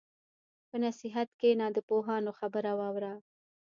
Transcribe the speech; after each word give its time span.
په 0.69 0.75
نصیحت 0.85 1.27
کښېنه، 1.37 1.67
د 1.75 1.77
پوهانو 1.89 2.31
خبره 2.39 2.71
واوره. 2.79 3.13